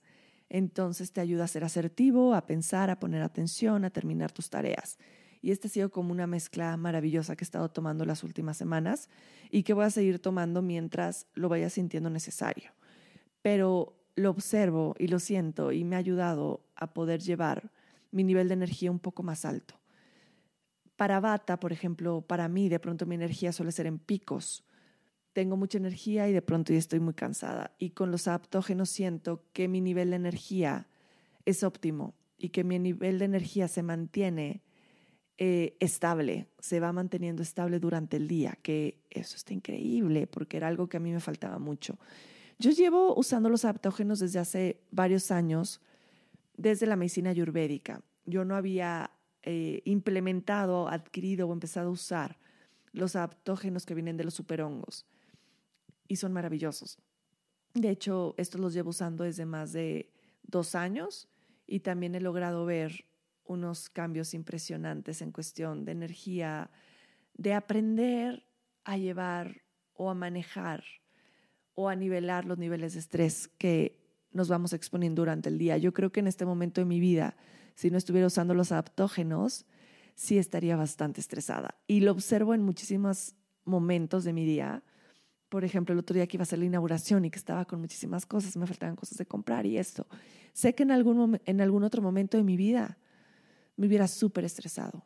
Entonces 0.50 1.12
te 1.12 1.22
ayuda 1.22 1.46
a 1.46 1.48
ser 1.48 1.63
asertivo, 1.63 2.34
a 2.34 2.46
pensar, 2.46 2.89
a 2.89 3.00
poner 3.00 3.22
atención, 3.22 3.86
a 3.86 3.91
terminar 3.91 4.31
tus 4.31 4.50
tareas. 4.50 4.98
Y 5.41 5.51
este 5.51 5.67
ha 5.67 5.72
sido 5.72 5.89
como 5.89 6.12
una 6.12 6.27
mezcla 6.27 6.75
maravillosa 6.75 7.36
que 7.36 7.43
he 7.43 7.46
estado 7.46 7.69
tomando 7.69 8.03
las 8.03 8.24
últimas 8.24 8.58
semanas 8.58 9.10
y 9.50 9.63
que 9.63 9.74
voy 9.74 9.86
a 9.86 9.89
seguir 9.89 10.19
tomando 10.19 10.62
mientras 10.62 11.27
lo 11.34 11.48
vaya 11.48 11.69
sintiendo 11.69 12.10
necesario 12.10 12.72
pero 13.41 13.96
lo 14.15 14.29
observo 14.29 14.96
y 14.98 15.08
lo 15.08 15.19
siento 15.19 15.72
y 15.72 15.84
me 15.84 15.96
ha 15.96 16.00
ayudado 16.00 16.65
a 16.75 16.93
poder 16.93 17.22
llevar 17.22 17.72
mi 18.12 18.24
nivel 18.24 18.48
de 18.48 18.55
energía 18.55 18.91
un 18.91 19.00
poco 19.00 19.24
más 19.24 19.46
alto. 19.46 19.75
Para 20.96 21.19
Bata, 21.19 21.60
por 21.60 21.72
ejemplo, 21.72 22.22
para 22.22 22.50
mí 22.50 22.67
de 22.67 22.79
pronto 22.79 23.05
mi 23.05 23.15
energía 23.15 23.53
suele 23.53 23.72
ser 23.72 23.86
en 23.86 24.00
picos. 24.00 24.65
Tengo 25.39 25.55
mucha 25.55 25.77
energía 25.77 26.27
y 26.27 26.34
de 26.34 26.41
pronto 26.41 26.74
ya 26.74 26.79
estoy 26.79 27.00
muy 27.00 27.13
cansada. 27.13 27.72
Y 27.79 27.91
con 27.91 28.12
los 28.12 28.27
adaptógenos 28.27 28.89
siento 28.89 29.46
que 29.53 29.69
mi 29.69 29.79
nivel 29.79 30.10
de 30.10 30.17
energía 30.17 30.89
es 31.46 31.63
óptimo 31.63 32.13
y 32.38 32.50
que 32.50 32.65
mi 32.65 32.77
nivel 32.77 33.19
de 33.19 33.24
energía 33.24 33.69
se 33.69 33.81
mantiene 33.81 34.63
eh, 35.38 35.77
estable, 35.79 36.50
se 36.60 36.81
va 36.81 36.91
manteniendo 36.91 37.41
estable 37.41 37.79
durante 37.79 38.17
el 38.17 38.27
día, 38.27 38.58
que 38.62 39.00
eso 39.10 39.38
está 39.38 39.53
increíble 39.53 40.27
porque 40.27 40.58
era 40.58 40.67
algo 40.67 40.89
que 40.89 40.98
a 40.98 41.00
mí 41.00 41.10
me 41.10 41.22
faltaba 41.22 41.58
mucho. 41.58 41.98
Yo 42.58 42.72
llevo 42.72 43.15
usando 43.15 43.48
los 43.48 43.63
adaptógenos 43.63 44.19
desde 44.19 44.39
hace 44.39 44.81
varios 44.91 45.31
años, 45.31 45.79
desde 46.58 46.86
la 46.86 46.98
medicina 46.98 47.29
ayurvédica. 47.29 48.01
Yo 48.25 48.43
no 48.43 48.58
había 48.58 49.12
eh, 49.43 49.84
implementado, 49.86 50.89
adquirido 50.89 51.48
o 51.48 51.53
empezado 51.53 51.88
a 51.88 51.91
usar 51.91 52.38
los 52.91 53.15
adaptógenos 53.15 53.86
que 53.86 53.96
vienen 53.96 54.17
de 54.17 54.25
los 54.25 54.34
superhongos 54.34 55.05
y 56.10 56.18
son 56.18 56.34
maravillosos. 56.34 57.00
De 57.74 57.89
hecho, 57.89 58.36
estos 58.38 58.60
los 58.60 58.74
llevo 58.74 58.89
usando 58.89 59.24
desde 59.24 59.46
más 59.46 59.72
de 59.72 60.12
dos 60.44 60.75
años 60.75 61.30
y 61.66 61.80
también 61.80 62.16
he 62.16 62.20
logrado 62.20 62.66
ver 62.66 63.06
unos 63.46 63.89
cambios 63.89 64.34
impresionantes 64.34 65.22
en 65.22 65.32
cuestión 65.32 65.86
de 65.86 65.94
energía, 65.94 66.70
de 67.36 67.54
aprender 67.54 68.46
a 68.84 68.98
llevar 68.98 69.62
o 69.94 70.10
a 70.10 70.13
manejar 70.13 70.84
o 71.75 71.88
a 71.88 71.96
nivelar 71.96 72.44
los 72.44 72.58
niveles 72.58 72.96
de 72.96 73.00
estrés 73.00 73.48
que 73.48 73.98
nos 74.32 74.50
vamos 74.50 74.74
exponiendo 74.74 75.22
durante 75.22 75.48
el 75.48 75.58
día. 75.58 75.78
Yo 75.78 75.94
creo 75.94 76.12
que 76.12 76.20
en 76.20 76.28
este 76.28 76.46
momento 76.46 76.82
de 76.82 76.86
mi 76.86 77.00
vida 77.00 77.38
si 77.80 77.89
no 77.89 77.98
estuviera 77.98 78.28
usando 78.28 78.54
los 78.54 78.74
adaptógenos, 78.74 79.66
sí 80.13 80.38
estaría 80.38 80.75
bastante 80.75 81.22
estresada. 81.22 81.75
Y 81.88 82.01
lo 82.01 82.12
observo 82.12 82.54
en 82.54 82.62
muchísimos 82.62 83.36
momentos 83.63 84.25
de 84.25 84.34
mi 84.34 84.44
día. 84.44 84.84
Por 85.50 85.63
ejemplo, 85.63 85.94
el 85.94 86.00
otro 86.00 86.13
día 86.13 86.27
que 86.27 86.38
iba 86.38 86.44
a 86.44 86.44
hacer 86.44 86.60
la 86.60 86.65
inauguración 86.65 87.25
y 87.25 87.32
que 87.32 87.39
estaba 87.39 87.65
con 87.65 87.82
muchísimas 87.82 88.25
cosas, 88.25 88.56
me 88.56 88.68
faltaban 88.68 88.96
cosas 88.96 89.18
de 89.18 89.25
comprar 89.25 89.65
y 89.65 89.77
esto. 89.77 90.08
Sé 90.53 90.75
que 90.75 90.84
en 90.84 90.91
algún, 90.91 91.41
en 91.46 91.62
algún 91.62 91.84
otro 91.84 92.01
momento 92.01 92.38
de 92.38 92.44
mi 92.44 92.56
vida 92.56 92.98
me 93.75 93.88
hubiera 93.88 94.08
súper 94.08 94.46
estresado. 94.46 95.06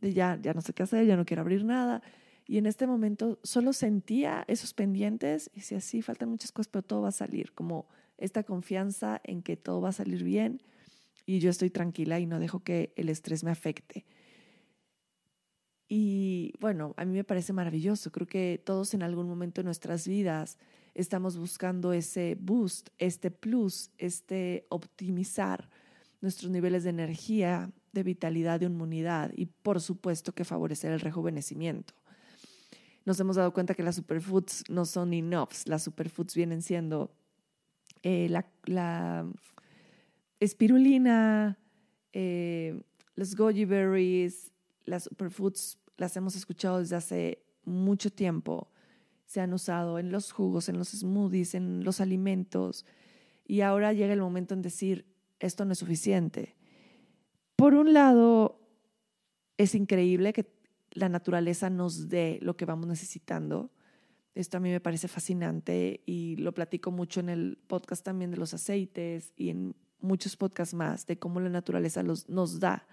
De 0.00 0.12
ya, 0.12 0.38
ya 0.40 0.52
no 0.52 0.60
sé 0.60 0.74
qué 0.74 0.82
hacer, 0.82 1.06
ya 1.06 1.16
no 1.16 1.24
quiero 1.24 1.42
abrir 1.42 1.64
nada. 1.64 2.02
Y 2.46 2.58
en 2.58 2.66
este 2.66 2.86
momento 2.86 3.38
solo 3.42 3.72
sentía 3.72 4.44
esos 4.46 4.74
pendientes 4.74 5.50
y 5.52 5.60
decía, 5.60 5.80
sí, 5.80 6.02
faltan 6.02 6.28
muchas 6.28 6.52
cosas, 6.52 6.68
pero 6.68 6.82
todo 6.82 7.02
va 7.02 7.08
a 7.08 7.12
salir. 7.12 7.52
Como 7.52 7.88
esta 8.18 8.42
confianza 8.42 9.20
en 9.24 9.42
que 9.42 9.56
todo 9.56 9.80
va 9.80 9.90
a 9.90 9.92
salir 9.92 10.24
bien 10.24 10.62
y 11.26 11.40
yo 11.40 11.50
estoy 11.50 11.70
tranquila 11.70 12.18
y 12.18 12.26
no 12.26 12.40
dejo 12.40 12.60
que 12.60 12.92
el 12.96 13.08
estrés 13.08 13.44
me 13.44 13.50
afecte. 13.50 14.06
Y 15.88 16.52
bueno, 16.60 16.94
a 16.96 17.04
mí 17.04 17.14
me 17.14 17.24
parece 17.24 17.52
maravilloso. 17.52 18.12
Creo 18.12 18.26
que 18.26 18.60
todos 18.64 18.92
en 18.92 19.02
algún 19.02 19.26
momento 19.26 19.62
de 19.62 19.64
nuestras 19.64 20.06
vidas 20.06 20.58
estamos 20.94 21.38
buscando 21.38 21.92
ese 21.92 22.36
boost, 22.38 22.90
este 22.98 23.30
plus, 23.30 23.90
este 23.96 24.66
optimizar 24.68 25.68
nuestros 26.20 26.50
niveles 26.50 26.84
de 26.84 26.90
energía, 26.90 27.70
de 27.92 28.02
vitalidad, 28.02 28.60
de 28.60 28.66
inmunidad 28.66 29.32
y 29.34 29.46
por 29.46 29.80
supuesto 29.80 30.32
que 30.32 30.44
favorecer 30.44 30.92
el 30.92 31.00
rejuvenecimiento. 31.00 31.94
Nos 33.06 33.18
hemos 33.20 33.36
dado 33.36 33.54
cuenta 33.54 33.74
que 33.74 33.82
las 33.82 33.96
superfoods 33.96 34.64
no 34.68 34.84
son 34.84 35.14
enoughs. 35.14 35.66
Las 35.66 35.84
superfoods 35.84 36.34
vienen 36.34 36.60
siendo 36.60 37.10
eh, 38.02 38.28
la, 38.28 39.26
espirulina, 40.40 41.58
eh, 42.12 42.78
los 43.14 43.34
goji 43.34 43.64
berries, 43.64 44.52
las 44.88 45.04
superfoods 45.04 45.78
las 45.96 46.16
hemos 46.16 46.36
escuchado 46.36 46.78
desde 46.78 46.96
hace 46.96 47.44
mucho 47.64 48.10
tiempo. 48.10 48.70
Se 49.26 49.40
han 49.40 49.52
usado 49.52 49.98
en 49.98 50.10
los 50.10 50.32
jugos, 50.32 50.68
en 50.68 50.78
los 50.78 50.88
smoothies, 50.88 51.54
en 51.54 51.84
los 51.84 52.00
alimentos. 52.00 52.86
Y 53.46 53.60
ahora 53.60 53.92
llega 53.92 54.12
el 54.12 54.20
momento 54.20 54.54
en 54.54 54.62
decir, 54.62 55.06
esto 55.40 55.64
no 55.64 55.72
es 55.72 55.78
suficiente. 55.78 56.56
Por 57.56 57.74
un 57.74 57.92
lado, 57.92 58.60
es 59.56 59.74
increíble 59.74 60.32
que 60.32 60.50
la 60.92 61.08
naturaleza 61.08 61.68
nos 61.68 62.08
dé 62.08 62.38
lo 62.40 62.56
que 62.56 62.64
vamos 62.64 62.86
necesitando. 62.86 63.72
Esto 64.34 64.56
a 64.56 64.60
mí 64.60 64.70
me 64.70 64.80
parece 64.80 65.08
fascinante 65.08 66.02
y 66.06 66.36
lo 66.36 66.54
platico 66.54 66.90
mucho 66.90 67.20
en 67.20 67.28
el 67.28 67.58
podcast 67.66 68.04
también 68.04 68.30
de 68.30 68.36
los 68.36 68.54
aceites 68.54 69.32
y 69.36 69.50
en 69.50 69.74
muchos 70.00 70.36
podcasts 70.36 70.74
más 70.74 71.06
de 71.06 71.18
cómo 71.18 71.40
la 71.40 71.50
naturaleza 71.50 72.02
nos 72.02 72.60
da 72.60 72.86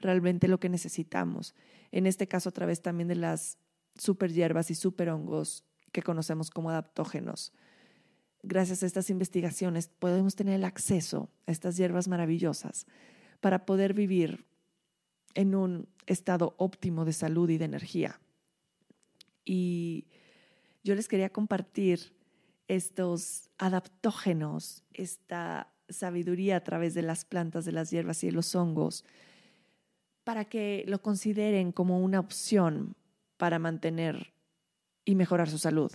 realmente 0.00 0.48
lo 0.48 0.58
que 0.58 0.68
necesitamos. 0.68 1.54
En 1.92 2.06
este 2.06 2.26
caso, 2.26 2.48
a 2.48 2.52
través 2.52 2.82
también 2.82 3.08
de 3.08 3.16
las 3.16 3.58
super 3.96 4.32
hierbas 4.32 4.70
y 4.70 4.74
super 4.74 5.08
hongos 5.10 5.64
que 5.92 6.02
conocemos 6.02 6.50
como 6.50 6.70
adaptógenos. 6.70 7.52
Gracias 8.42 8.82
a 8.82 8.86
estas 8.86 9.08
investigaciones 9.10 9.88
podemos 9.88 10.34
tener 10.34 10.54
el 10.54 10.64
acceso 10.64 11.30
a 11.46 11.52
estas 11.52 11.76
hierbas 11.76 12.08
maravillosas 12.08 12.86
para 13.40 13.64
poder 13.64 13.94
vivir 13.94 14.44
en 15.34 15.54
un 15.54 15.88
estado 16.06 16.54
óptimo 16.58 17.04
de 17.04 17.12
salud 17.12 17.48
y 17.48 17.58
de 17.58 17.64
energía. 17.64 18.20
Y 19.44 20.08
yo 20.82 20.94
les 20.94 21.08
quería 21.08 21.30
compartir 21.30 22.14
estos 22.68 23.50
adaptógenos, 23.58 24.82
esta 24.92 25.72
sabiduría 25.88 26.56
a 26.56 26.64
través 26.64 26.94
de 26.94 27.02
las 27.02 27.24
plantas, 27.24 27.64
de 27.64 27.72
las 27.72 27.90
hierbas 27.90 28.22
y 28.24 28.26
de 28.26 28.32
los 28.32 28.54
hongos, 28.54 29.04
para 30.24 30.46
que 30.46 30.84
lo 30.88 31.00
consideren 31.02 31.70
como 31.70 32.00
una 32.00 32.18
opción 32.18 32.96
para 33.36 33.58
mantener 33.58 34.32
y 35.04 35.14
mejorar 35.14 35.50
su 35.50 35.58
salud. 35.58 35.92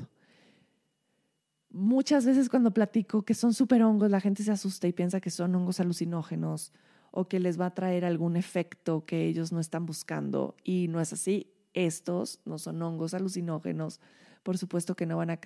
Muchas 1.71 2.25
veces 2.25 2.49
cuando 2.49 2.71
platico 2.71 3.23
que 3.23 3.33
son 3.33 3.53
super 3.53 3.83
hongos, 3.83 4.09
la 4.09 4.21
gente 4.21 4.43
se 4.43 4.51
asusta 4.51 4.87
y 4.87 4.93
piensa 4.93 5.19
que 5.19 5.29
son 5.29 5.53
hongos 5.55 5.79
alucinógenos 5.79 6.71
o 7.11 7.27
que 7.27 7.39
les 7.39 7.59
va 7.59 7.67
a 7.67 7.73
traer 7.73 8.05
algún 8.05 8.37
efecto 8.37 9.05
que 9.05 9.25
ellos 9.25 9.51
no 9.51 9.59
están 9.59 9.85
buscando. 9.85 10.55
Y 10.63 10.87
no 10.89 11.01
es 11.01 11.13
así. 11.13 11.51
Estos 11.73 12.39
no 12.45 12.57
son 12.57 12.81
hongos 12.81 13.13
alucinógenos. 13.13 13.99
Por 14.43 14.57
supuesto 14.57 14.95
que 14.95 15.05
no 15.05 15.17
van 15.17 15.29
a, 15.31 15.39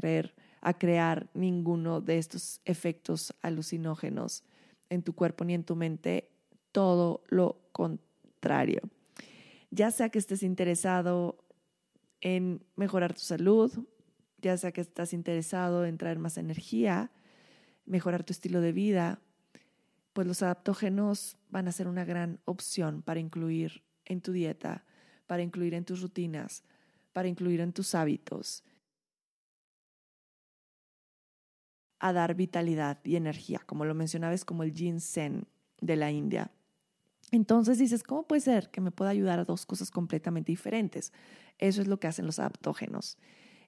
a 0.62 0.74
crear 0.78 1.30
ninguno 1.34 2.02
de 2.02 2.18
estos 2.18 2.62
efectos 2.66 3.34
alucinógenos 3.42 4.44
en 4.90 5.04
tu 5.04 5.14
cuerpo 5.14 5.44
ni 5.44 5.54
en 5.54 5.64
tu 5.64 5.76
mente. 5.76 6.30
Todo 6.72 7.24
lo 7.28 7.60
contrario. 7.72 8.13
Ya 9.72 9.92
sea 9.92 10.10
que 10.10 10.20
estés 10.20 10.44
interesado 10.44 11.44
en 12.22 12.64
mejorar 12.76 13.14
tu 13.14 13.22
salud, 13.22 13.72
ya 14.38 14.58
sea 14.58 14.72
que 14.72 14.82
estás 14.82 15.14
interesado 15.14 15.86
en 15.86 15.98
traer 15.98 16.20
más 16.20 16.38
energía, 16.38 17.12
mejorar 17.86 18.24
tu 18.24 18.34
estilo 18.34 18.62
de 18.62 18.72
vida, 18.72 19.22
pues 20.14 20.28
los 20.28 20.44
adaptógenos 20.44 21.38
van 21.50 21.68
a 21.68 21.72
ser 21.72 21.88
una 21.88 22.06
gran 22.06 22.40
opción 22.46 23.02
para 23.02 23.20
incluir 23.20 23.84
en 24.06 24.22
tu 24.22 24.32
dieta, 24.32 24.86
para 25.28 25.44
incluir 25.44 25.74
en 25.74 25.86
tus 25.86 26.02
rutinas, 26.02 26.64
para 27.14 27.28
incluir 27.28 27.62
en 27.62 27.74
tus 27.74 27.96
hábitos, 27.96 28.64
a 32.00 32.12
dar 32.12 32.36
vitalidad 32.36 33.00
y 33.06 33.16
energía, 33.16 33.62
como 33.66 33.86
lo 33.86 33.96
mencionaba, 33.96 34.34
es 34.34 34.44
como 34.46 34.64
el 34.64 34.74
ginseng 34.74 35.46
de 35.80 35.96
la 35.96 36.12
India. 36.12 36.52
Entonces 37.32 37.78
dices, 37.80 38.04
¿cómo 38.04 38.28
puede 38.28 38.42
ser 38.42 38.70
que 38.70 38.82
me 38.82 38.92
pueda 38.92 39.12
ayudar 39.12 39.40
a 39.40 39.46
dos 39.46 39.66
cosas 39.66 39.90
completamente 39.90 40.52
diferentes? 40.52 41.12
Eso 41.58 41.82
es 41.82 41.88
lo 41.88 42.00
que 42.00 42.08
hacen 42.08 42.26
los 42.26 42.40
adaptógenos. 42.40 43.18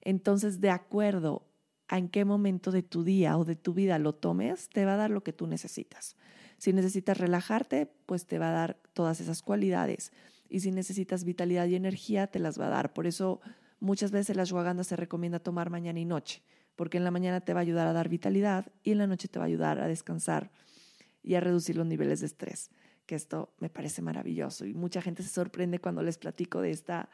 Entonces, 0.02 0.60
de 0.60 0.70
acuerdo 0.70 1.46
a 1.88 1.98
en 1.98 2.08
qué 2.08 2.24
momento 2.24 2.70
de 2.70 2.82
tu 2.82 3.04
día 3.04 3.36
o 3.38 3.44
de 3.44 3.56
tu 3.56 3.74
vida 3.74 3.98
lo 3.98 4.14
tomes, 4.14 4.68
te 4.68 4.84
va 4.84 4.94
a 4.94 4.96
dar 4.96 5.10
lo 5.10 5.22
que 5.22 5.32
tú 5.32 5.46
necesitas. 5.46 6.16
Si 6.58 6.72
necesitas 6.72 7.18
relajarte, 7.18 7.90
pues 8.06 8.26
te 8.26 8.38
va 8.38 8.48
a 8.50 8.52
dar 8.52 8.78
todas 8.92 9.20
esas 9.20 9.42
cualidades. 9.42 10.12
Y 10.48 10.60
si 10.60 10.70
necesitas 10.70 11.24
vitalidad 11.24 11.66
y 11.66 11.74
energía, 11.74 12.28
te 12.28 12.38
las 12.38 12.58
va 12.58 12.66
a 12.66 12.70
dar. 12.70 12.92
Por 12.92 13.06
eso 13.06 13.40
muchas 13.80 14.10
veces 14.10 14.36
la 14.36 14.42
ashwagandha 14.42 14.84
se 14.84 14.96
recomienda 14.96 15.38
tomar 15.38 15.70
mañana 15.70 16.00
y 16.00 16.04
noche, 16.04 16.42
porque 16.76 16.98
en 16.98 17.04
la 17.04 17.10
mañana 17.10 17.40
te 17.40 17.52
va 17.52 17.60
a 17.60 17.62
ayudar 17.62 17.86
a 17.86 17.92
dar 17.92 18.08
vitalidad 18.08 18.72
y 18.82 18.92
en 18.92 18.98
la 18.98 19.06
noche 19.06 19.28
te 19.28 19.38
va 19.38 19.44
a 19.44 19.48
ayudar 19.48 19.80
a 19.80 19.88
descansar 19.88 20.50
y 21.22 21.34
a 21.34 21.40
reducir 21.40 21.76
los 21.76 21.86
niveles 21.86 22.20
de 22.20 22.26
estrés, 22.26 22.70
que 23.06 23.14
esto 23.14 23.54
me 23.58 23.70
parece 23.70 24.02
maravilloso. 24.02 24.66
Y 24.66 24.74
mucha 24.74 25.00
gente 25.00 25.22
se 25.22 25.28
sorprende 25.28 25.78
cuando 25.78 26.02
les 26.02 26.18
platico 26.18 26.60
de 26.60 26.70
esta 26.70 27.08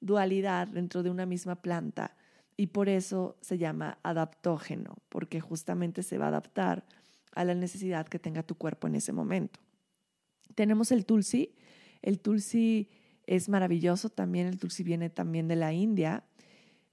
dualidad 0.00 0.68
dentro 0.68 1.02
de 1.02 1.10
una 1.10 1.26
misma 1.26 1.62
planta. 1.62 2.16
Y 2.56 2.68
por 2.68 2.88
eso 2.88 3.36
se 3.40 3.58
llama 3.58 3.98
adaptógeno, 4.02 4.96
porque 5.08 5.40
justamente 5.40 6.02
se 6.02 6.18
va 6.18 6.26
a 6.26 6.28
adaptar 6.28 6.86
a 7.34 7.44
la 7.44 7.54
necesidad 7.54 8.06
que 8.06 8.18
tenga 8.18 8.42
tu 8.42 8.56
cuerpo 8.56 8.86
en 8.86 8.94
ese 8.94 9.12
momento. 9.12 9.60
Tenemos 10.54 10.92
el 10.92 11.04
tulsi. 11.04 11.54
El 12.02 12.20
tulsi 12.20 12.90
es 13.26 13.48
maravilloso 13.48 14.08
también. 14.08 14.46
El 14.46 14.58
tulsi 14.58 14.82
viene 14.82 15.10
también 15.10 15.48
de 15.48 15.56
la 15.56 15.72
India. 15.72 16.24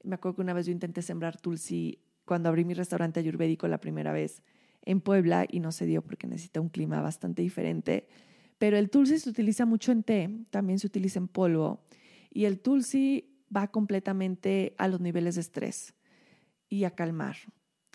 Me 0.03 0.15
acuerdo 0.15 0.37
que 0.37 0.41
una 0.41 0.53
vez 0.53 0.65
yo 0.65 0.71
intenté 0.71 1.01
sembrar 1.01 1.39
tulsi 1.39 1.99
cuando 2.25 2.49
abrí 2.49 2.65
mi 2.65 2.73
restaurante 2.73 3.19
ayurvédico 3.19 3.67
la 3.67 3.79
primera 3.79 4.11
vez 4.11 4.41
en 4.83 5.01
Puebla 5.01 5.45
y 5.47 5.59
no 5.59 5.71
se 5.71 5.85
dio 5.85 6.01
porque 6.01 6.27
necesita 6.27 6.61
un 6.61 6.69
clima 6.69 7.01
bastante 7.01 7.41
diferente. 7.41 8.07
Pero 8.61 8.77
el 8.77 8.91
tulsi 8.91 9.17
se 9.17 9.27
utiliza 9.27 9.65
mucho 9.65 9.91
en 9.91 10.03
té, 10.03 10.29
también 10.51 10.77
se 10.77 10.85
utiliza 10.85 11.17
en 11.17 11.27
polvo. 11.27 11.81
Y 12.29 12.45
el 12.45 12.59
tulsi 12.59 13.43
va 13.53 13.71
completamente 13.71 14.75
a 14.77 14.87
los 14.87 15.01
niveles 15.01 15.33
de 15.33 15.41
estrés 15.41 15.95
y 16.69 16.83
a 16.83 16.91
calmar, 16.91 17.37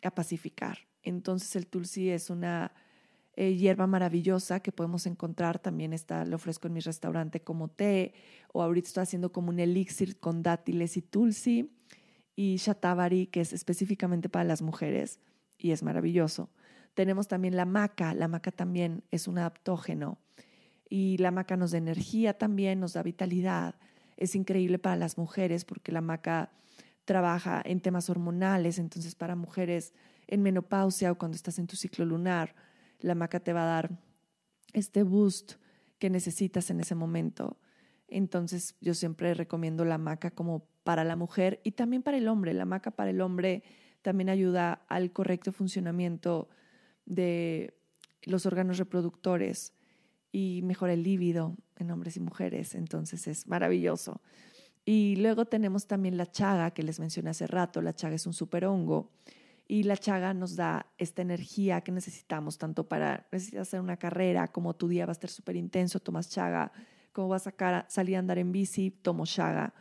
a 0.03 0.11
pacificar. 0.11 0.79
Entonces 1.05 1.55
el 1.55 1.69
tulsi 1.69 2.11
es 2.11 2.31
una 2.31 2.73
eh, 3.37 3.55
hierba 3.55 3.87
maravillosa 3.87 4.59
que 4.59 4.73
podemos 4.73 5.07
encontrar, 5.07 5.61
también 5.61 5.93
está, 5.93 6.25
lo 6.25 6.35
ofrezco 6.35 6.67
en 6.67 6.73
mi 6.73 6.81
restaurante 6.81 7.45
como 7.45 7.69
té, 7.69 8.15
o 8.53 8.61
ahorita 8.61 8.89
estoy 8.89 9.03
haciendo 9.05 9.31
como 9.31 9.51
un 9.51 9.61
elixir 9.61 10.19
con 10.19 10.43
dátiles 10.43 10.97
y 10.97 11.03
tulsi, 11.03 11.79
y 12.35 12.57
shatavari, 12.57 13.29
que 13.29 13.41
es 13.41 13.53
específicamente 13.53 14.29
para 14.29 14.43
las 14.43 14.63
mujeres, 14.63 15.21
y 15.59 15.71
es 15.71 15.85
maravilloso. 15.85 16.51
Tenemos 16.95 17.29
también 17.29 17.55
la 17.55 17.67
maca, 17.67 18.15
la 18.15 18.27
maca 18.27 18.51
también 18.51 19.05
es 19.13 19.29
un 19.29 19.39
adaptógeno, 19.39 20.19
y 20.89 21.19
la 21.19 21.31
maca 21.31 21.57
nos 21.57 21.73
da 21.73 21.79
energía 21.79 22.37
también, 22.39 22.81
nos 22.81 22.95
da 22.95 23.03
vitalidad. 23.03 23.75
Es 24.17 24.35
increíble 24.35 24.79
para 24.79 24.97
las 24.97 25.19
mujeres 25.19 25.65
porque 25.65 25.93
la 25.93 26.01
maca 26.01 26.53
trabaja 27.05 27.63
en 27.65 27.81
temas 27.81 28.11
hormonales, 28.11 28.79
entonces 28.79 29.15
para 29.15 29.37
mujeres 29.37 29.93
en 30.27 30.43
menopausia 30.43 31.13
o 31.13 31.19
cuando 31.19 31.37
estás 31.37 31.59
en 31.59 31.67
tu 31.67 31.77
ciclo 31.77 32.05
lunar, 32.05 32.55
la 33.01 33.15
maca 33.15 33.41
te 33.41 33.53
va 33.53 33.63
a 33.63 33.67
dar 33.67 33.99
este 34.73 35.03
boost 35.03 35.55
que 35.99 36.11
necesitas 36.11 36.71
en 36.71 36.81
ese 36.81 36.95
momento. 36.95 37.59
Entonces 38.09 38.77
yo 38.81 38.95
siempre 38.95 39.35
recomiendo 39.35 39.85
la 39.85 39.99
maca 39.99 40.31
como 40.31 40.69
para 40.85 41.05
la 41.05 41.17
mujer 41.17 41.61
y 41.65 41.73
también 41.73 42.03
para 42.03 42.17
el 42.17 42.29
hombre. 42.29 42.55
La 42.55 42.65
maca 42.65 42.91
para 42.91 43.11
el 43.11 43.21
hombre 43.21 43.63
también 44.03 44.29
ayuda 44.29 44.85
al 44.89 45.13
correcto 45.13 45.53
funcionamiento 45.53 46.49
de 47.05 47.79
los 48.23 48.47
órganos 48.47 48.79
reproductores 48.79 49.76
y 50.33 50.63
mejora 50.63 50.93
el 50.93 51.03
líbido 51.03 51.57
en 51.77 51.91
hombres 51.91 52.17
y 52.17 52.21
mujeres, 52.21 52.75
entonces 52.75 53.27
es 53.27 53.47
maravilloso. 53.47 54.21
Y 54.85 55.17
luego 55.17 55.47
tenemos 55.47 55.87
también 55.87 56.17
la 56.17 56.27
chaga, 56.27 56.71
que 56.71 56.83
les 56.83 57.01
mencioné 57.01 57.31
hace 57.31 57.47
rato, 57.47 57.83
la 57.83 57.95
chaga 57.95 58.15
es 58.15 58.27
un 58.27 58.33
super 58.33 58.65
hongo 58.65 59.11
y 59.69 59.83
la 59.83 59.97
chaga 59.97 60.33
nos 60.33 60.55
da 60.55 60.87
esta 60.97 61.23
energía 61.23 61.81
que 61.81 61.91
necesitamos, 61.91 62.57
tanto 62.59 62.89
para 62.89 63.27
necesitas 63.33 63.69
hacer 63.69 63.81
una 63.81 63.97
carrera, 63.97 64.49
como 64.49 64.75
tu 64.75 64.87
día 64.87 65.07
va 65.07 65.11
a 65.11 65.13
estar 65.13 65.31
súper 65.31 65.57
intenso, 65.57 65.99
tomas 65.99 66.31
chaga, 66.31 66.71
como 67.13 67.29
vas 67.29 67.47
a 67.47 67.87
salir 67.89 68.17
a 68.17 68.19
andar 68.21 68.39
en 68.39 68.53
bici, 68.53 68.91
tomo 68.91 69.27
chaga 69.27 69.75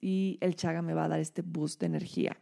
y 0.00 0.38
el 0.40 0.54
chaga 0.54 0.82
me 0.82 0.94
va 0.94 1.06
a 1.06 1.08
dar 1.08 1.20
este 1.20 1.42
boost 1.42 1.80
de 1.80 1.86
energía. 1.86 2.36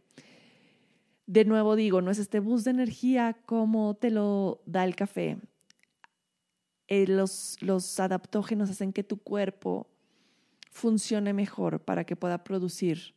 De 1.27 1.45
nuevo 1.45 1.77
digo, 1.77 2.03
no 2.03 2.11
es 2.11 2.19
este 2.19 2.41
boost 2.41 2.65
de 2.65 2.73
energía 2.73 3.39
como 3.47 3.95
te 3.95 4.11
lo 4.11 4.61
da 4.67 4.85
el 4.85 4.97
café. 4.97 5.39
Eh, 6.95 7.07
los, 7.07 7.57
los 7.63 7.99
adaptógenos 8.01 8.69
hacen 8.69 8.93
que 8.93 9.03
tu 9.03 9.17
cuerpo 9.17 9.89
funcione 10.71 11.33
mejor 11.33 11.81
para 11.81 12.05
que 12.05 12.17
pueda 12.17 12.45
producir 12.45 13.15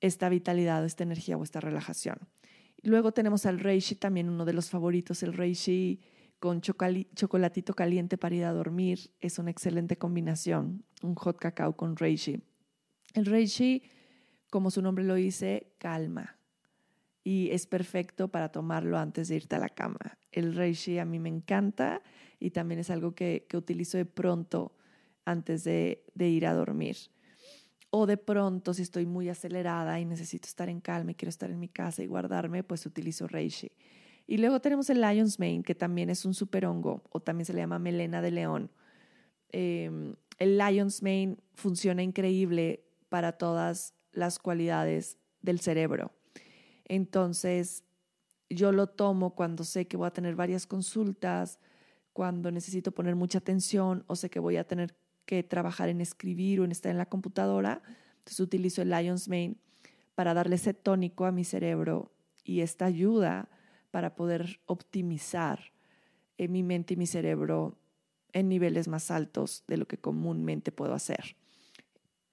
esta 0.00 0.28
vitalidad, 0.28 0.84
esta 0.84 1.04
energía 1.04 1.36
o 1.36 1.44
esta 1.44 1.60
relajación. 1.60 2.18
Luego 2.82 3.12
tenemos 3.12 3.46
al 3.46 3.60
reishi, 3.60 3.94
también 3.94 4.28
uno 4.28 4.44
de 4.44 4.52
los 4.52 4.68
favoritos, 4.68 5.22
el 5.22 5.32
reishi 5.32 6.00
con 6.40 6.60
chocolatito 6.60 7.72
caliente 7.74 8.18
para 8.18 8.34
ir 8.34 8.44
a 8.44 8.52
dormir. 8.52 9.12
Es 9.20 9.38
una 9.38 9.52
excelente 9.52 9.96
combinación, 9.96 10.82
un 11.00 11.14
hot 11.14 11.38
cacao 11.38 11.76
con 11.76 11.94
reishi. 11.94 12.42
El 13.14 13.26
reishi, 13.26 13.84
como 14.50 14.72
su 14.72 14.82
nombre 14.82 15.04
lo 15.04 15.14
dice, 15.14 15.72
calma 15.78 16.37
y 17.24 17.50
es 17.50 17.66
perfecto 17.66 18.28
para 18.28 18.50
tomarlo 18.50 18.98
antes 18.98 19.28
de 19.28 19.36
irte 19.36 19.56
a 19.56 19.58
la 19.58 19.68
cama. 19.68 20.18
El 20.32 20.54
reishi 20.54 20.98
a 20.98 21.04
mí 21.04 21.18
me 21.18 21.28
encanta 21.28 22.02
y 22.38 22.50
también 22.50 22.80
es 22.80 22.90
algo 22.90 23.14
que, 23.14 23.46
utilizo 23.54 23.98
de 23.98 24.06
pronto 24.06 24.76
antes 25.24 25.64
de, 25.64 26.04
de 26.14 26.28
ir 26.28 26.46
a 26.46 26.54
dormir. 26.54 26.96
O 27.90 28.06
de 28.06 28.16
pronto, 28.16 28.74
si 28.74 28.82
estoy 28.82 29.06
muy 29.06 29.28
acelerada 29.28 29.98
y 29.98 30.04
necesito 30.04 30.46
estar 30.46 30.68
en 30.68 30.80
calma 30.80 31.12
y 31.12 31.14
quiero 31.14 31.30
estar 31.30 31.50
en 31.50 31.58
mi 31.58 31.68
casa 31.68 32.02
y 32.02 32.06
guardarme, 32.06 32.62
pues 32.62 32.84
utilizo 32.86 33.26
reishi. 33.26 33.72
Y 34.26 34.36
luego 34.36 34.60
tenemos 34.60 34.90
el 34.90 35.00
Lion's 35.00 35.38
Mane, 35.38 35.62
que 35.62 35.74
también 35.74 36.10
es 36.10 36.26
un 36.26 36.34
super 36.34 36.66
hongo, 36.66 37.02
o 37.10 37.20
también 37.20 37.46
se 37.46 37.54
le 37.54 37.60
llama 37.60 37.78
melena 37.78 38.20
de 38.20 38.30
león. 38.30 38.70
Em, 39.50 40.14
el 40.38 40.58
Lion's 40.58 41.02
Mane 41.02 41.38
funciona 41.54 42.02
increíble 42.02 42.84
para 43.08 43.32
todas 43.32 43.94
las 44.12 44.38
cualidades 44.38 45.16
del 45.40 45.60
cerebro. 45.60 46.12
Entonces, 46.88 47.84
yo 48.50 48.72
lo 48.72 48.86
tomo 48.86 49.34
cuando 49.34 49.64
sé 49.64 49.86
que 49.86 49.96
voy 49.96 50.06
a 50.08 50.12
tener 50.12 50.34
varias 50.34 50.66
consultas, 50.66 51.58
cuando 52.12 52.50
necesito 52.50 52.92
poner 52.92 53.14
mucha 53.14 53.38
atención 53.38 54.04
o 54.06 54.16
sé 54.16 54.30
que 54.30 54.40
voy 54.40 54.56
a 54.56 54.66
tener 54.66 54.96
que 55.24 55.42
trabajar 55.42 55.88
en 55.88 56.00
escribir 56.00 56.60
o 56.60 56.64
en 56.64 56.72
estar 56.72 56.90
en 56.90 56.98
la 56.98 57.06
computadora. 57.06 57.82
Entonces 58.18 58.40
utilizo 58.40 58.82
el 58.82 58.90
Lion's 58.90 59.28
Mane 59.28 59.56
para 60.14 60.34
darle 60.34 60.56
ese 60.56 60.74
tónico 60.74 61.26
a 61.26 61.32
mi 61.32 61.44
cerebro 61.44 62.10
y 62.42 62.62
esta 62.62 62.86
ayuda 62.86 63.50
para 63.90 64.14
poder 64.14 64.60
optimizar 64.64 65.60
eh, 66.38 66.48
mi 66.48 66.62
mente 66.62 66.94
y 66.94 66.96
mi 66.96 67.06
cerebro 67.06 67.78
en 68.32 68.48
niveles 68.48 68.88
más 68.88 69.10
altos 69.10 69.64
de 69.66 69.76
lo 69.76 69.86
que 69.86 69.98
comúnmente 69.98 70.72
puedo 70.72 70.94
hacer. 70.94 71.36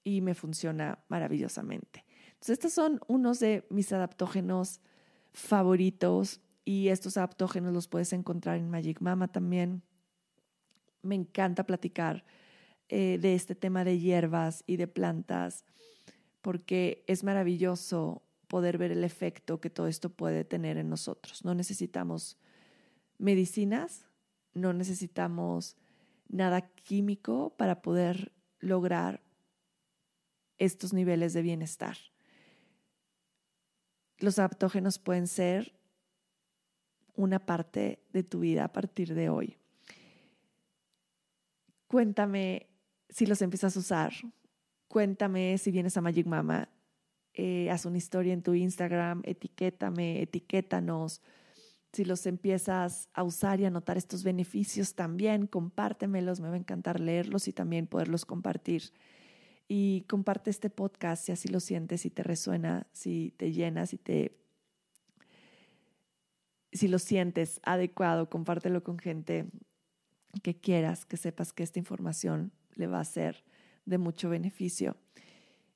Y 0.02 0.20
me 0.22 0.34
funciona 0.34 1.04
maravillosamente. 1.08 2.05
Estos 2.46 2.72
son 2.72 3.00
unos 3.08 3.40
de 3.40 3.66
mis 3.70 3.92
adaptógenos 3.92 4.80
favoritos 5.32 6.40
y 6.64 6.88
estos 6.88 7.16
adaptógenos 7.16 7.72
los 7.72 7.88
puedes 7.88 8.12
encontrar 8.12 8.56
en 8.56 8.70
Magic 8.70 9.00
Mama 9.00 9.28
también. 9.28 9.82
Me 11.02 11.14
encanta 11.14 11.64
platicar 11.64 12.24
eh, 12.88 13.18
de 13.20 13.34
este 13.34 13.54
tema 13.54 13.84
de 13.84 13.98
hierbas 13.98 14.64
y 14.66 14.76
de 14.76 14.86
plantas 14.86 15.64
porque 16.40 17.04
es 17.08 17.24
maravilloso 17.24 18.22
poder 18.46 18.78
ver 18.78 18.92
el 18.92 19.02
efecto 19.02 19.60
que 19.60 19.70
todo 19.70 19.88
esto 19.88 20.10
puede 20.10 20.44
tener 20.44 20.76
en 20.76 20.88
nosotros. 20.88 21.44
No 21.44 21.54
necesitamos 21.54 22.38
medicinas, 23.18 24.06
no 24.54 24.72
necesitamos 24.72 25.76
nada 26.28 26.62
químico 26.62 27.54
para 27.56 27.82
poder 27.82 28.32
lograr 28.60 29.22
estos 30.58 30.92
niveles 30.92 31.32
de 31.32 31.42
bienestar. 31.42 31.96
Los 34.18 34.38
adaptógenos 34.38 34.98
pueden 34.98 35.26
ser 35.26 35.72
una 37.14 37.38
parte 37.38 38.00
de 38.12 38.22
tu 38.22 38.40
vida 38.40 38.64
a 38.64 38.72
partir 38.72 39.14
de 39.14 39.28
hoy. 39.28 39.56
Cuéntame 41.88 42.68
si 43.08 43.26
los 43.26 43.42
empiezas 43.42 43.76
a 43.76 43.80
usar. 43.80 44.12
Cuéntame 44.88 45.58
si 45.58 45.70
vienes 45.70 45.96
a 45.96 46.00
Magic 46.00 46.26
Mama. 46.26 46.68
Eh, 47.34 47.70
haz 47.70 47.84
una 47.84 47.98
historia 47.98 48.32
en 48.32 48.42
tu 48.42 48.54
Instagram, 48.54 49.22
etiquétame, 49.24 50.22
etiquétanos. 50.22 51.20
Si 51.92 52.04
los 52.04 52.26
empiezas 52.26 53.08
a 53.12 53.22
usar 53.22 53.60
y 53.60 53.66
a 53.66 53.70
notar 53.70 53.96
estos 53.96 54.24
beneficios 54.24 54.94
también, 54.94 55.46
compártemelos. 55.46 56.40
Me 56.40 56.48
va 56.48 56.54
a 56.54 56.58
encantar 56.58 57.00
leerlos 57.00 57.48
y 57.48 57.52
también 57.52 57.86
poderlos 57.86 58.24
compartir 58.24 58.92
y 59.68 60.02
comparte 60.02 60.50
este 60.50 60.70
podcast 60.70 61.24
si 61.24 61.32
así 61.32 61.48
lo 61.48 61.60
sientes, 61.60 62.02
si 62.02 62.10
te 62.10 62.22
resuena, 62.22 62.86
si 62.92 63.32
te 63.36 63.52
llena, 63.52 63.86
si 63.86 63.98
te 63.98 64.36
si 66.72 66.88
lo 66.88 66.98
sientes 66.98 67.60
adecuado, 67.62 68.28
compártelo 68.28 68.84
con 68.84 68.98
gente 68.98 69.46
que 70.42 70.54
quieras, 70.54 71.06
que 71.06 71.16
sepas 71.16 71.52
que 71.52 71.62
esta 71.62 71.78
información 71.78 72.52
le 72.74 72.86
va 72.86 73.00
a 73.00 73.04
ser 73.04 73.44
de 73.86 73.98
mucho 73.98 74.28
beneficio. 74.28 74.96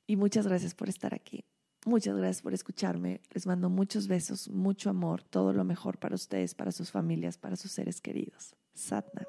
Y 0.07 0.17
muchas 0.17 0.47
gracias 0.47 0.75
por 0.75 0.89
estar 0.89 1.15
aquí. 1.15 1.45
Muchas 1.87 2.17
gracias 2.17 2.43
por 2.43 2.53
escucharme. 2.53 3.23
Les 3.33 3.47
mando 3.47 3.71
muchos 3.71 4.07
besos, 4.07 4.51
mucho 4.51 4.91
amor, 4.91 5.23
todo 5.23 5.53
lo 5.53 5.65
mejor 5.65 5.99
para 5.99 6.15
ustedes, 6.15 6.55
para 6.55 6.73
sus 6.73 6.91
familias, 6.91 7.39
para 7.39 7.57
sus 7.57 7.73
seres 7.73 8.01
queridos. 8.01 8.55
Satnam. 8.75 9.25